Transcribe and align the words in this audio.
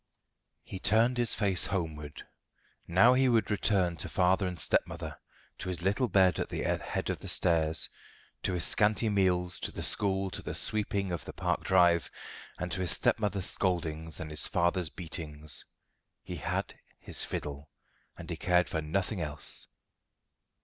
He 0.63 0.79
turned 0.79 1.19
his 1.19 1.35
face 1.35 1.67
homeward. 1.67 2.25
Now 2.87 3.13
he 3.13 3.29
would 3.29 3.51
return 3.51 3.97
to 3.97 4.09
father 4.09 4.47
and 4.47 4.59
stepmother, 4.59 5.19
to 5.59 5.69
his 5.69 5.83
little 5.83 6.07
bed 6.07 6.39
at 6.39 6.49
the 6.49 6.63
head 6.63 7.11
of 7.11 7.19
the 7.19 7.27
stairs, 7.27 7.87
to 8.41 8.53
his 8.53 8.63
scanty 8.63 9.09
meals, 9.09 9.59
to 9.59 9.71
the 9.71 9.83
school, 9.83 10.31
to 10.31 10.41
the 10.41 10.55
sweeping 10.55 11.11
of 11.11 11.23
the 11.25 11.33
park 11.33 11.63
drive, 11.63 12.09
and 12.57 12.71
to 12.71 12.81
his 12.81 12.89
stepmother's 12.89 13.45
scoldings 13.45 14.19
and 14.19 14.31
his 14.31 14.47
father's 14.47 14.89
beatings. 14.89 15.63
He 16.23 16.37
had 16.37 16.73
his 16.97 17.23
fiddle, 17.23 17.69
and 18.17 18.27
he 18.31 18.37
cared 18.37 18.69
for 18.69 18.81
nothing 18.81 19.21
else. 19.21 19.67